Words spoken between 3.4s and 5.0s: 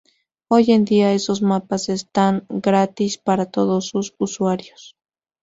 todos sus usuarios.